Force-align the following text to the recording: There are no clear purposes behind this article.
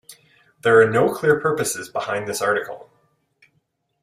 There 0.63 0.81
are 0.81 0.89
no 0.89 1.13
clear 1.13 1.39
purposes 1.39 1.87
behind 1.87 2.27
this 2.27 2.41
article. 2.41 2.89